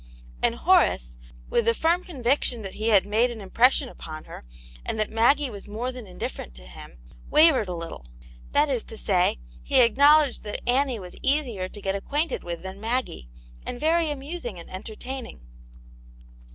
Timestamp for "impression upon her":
3.39-4.45